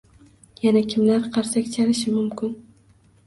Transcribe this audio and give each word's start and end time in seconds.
Yana 0.63 0.81
kimlar 0.93 1.27
qarsak 1.35 1.69
chalishi 1.75 2.13
mumkin? 2.15 2.57